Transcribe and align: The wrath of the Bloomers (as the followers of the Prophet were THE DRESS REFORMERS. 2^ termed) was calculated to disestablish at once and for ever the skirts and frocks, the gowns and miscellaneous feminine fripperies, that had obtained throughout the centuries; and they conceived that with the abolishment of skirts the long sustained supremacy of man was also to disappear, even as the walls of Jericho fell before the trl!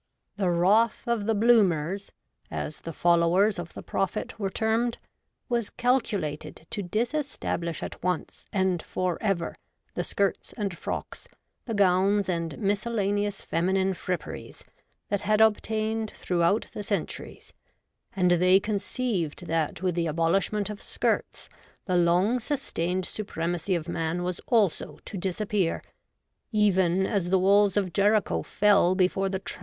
The 0.35 0.49
wrath 0.49 1.03
of 1.07 1.27
the 1.27 1.35
Bloomers 1.35 2.11
(as 2.49 2.81
the 2.81 2.91
followers 2.91 3.59
of 3.59 3.75
the 3.75 3.83
Prophet 3.83 4.39
were 4.39 4.47
THE 4.49 4.53
DRESS 4.55 4.65
REFORMERS. 4.67 4.89
2^ 4.89 4.91
termed) 4.91 4.97
was 5.47 5.69
calculated 5.69 6.65
to 6.71 6.81
disestablish 6.81 7.83
at 7.83 8.01
once 8.01 8.47
and 8.51 8.81
for 8.81 9.19
ever 9.21 9.53
the 9.93 10.03
skirts 10.03 10.53
and 10.53 10.75
frocks, 10.75 11.27
the 11.65 11.75
gowns 11.75 12.27
and 12.27 12.57
miscellaneous 12.57 13.43
feminine 13.43 13.93
fripperies, 13.93 14.63
that 15.09 15.21
had 15.21 15.39
obtained 15.39 16.09
throughout 16.15 16.65
the 16.73 16.81
centuries; 16.81 17.53
and 18.15 18.31
they 18.31 18.59
conceived 18.59 19.45
that 19.45 19.83
with 19.83 19.93
the 19.93 20.07
abolishment 20.07 20.71
of 20.71 20.81
skirts 20.81 21.47
the 21.85 21.95
long 21.95 22.39
sustained 22.39 23.05
supremacy 23.05 23.75
of 23.75 23.87
man 23.87 24.23
was 24.23 24.41
also 24.47 24.97
to 25.05 25.15
disappear, 25.15 25.83
even 26.51 27.05
as 27.05 27.29
the 27.29 27.37
walls 27.37 27.77
of 27.77 27.93
Jericho 27.93 28.41
fell 28.41 28.95
before 28.95 29.29
the 29.29 29.39
trl! 29.41 29.59